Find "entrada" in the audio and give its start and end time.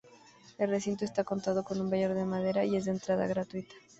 2.93-3.27